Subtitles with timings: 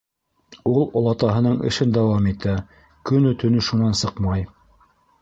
[0.71, 2.57] Ул олатаһының эшен дауам итә,
[3.13, 4.47] көнө-төнө шунан сыҡмай.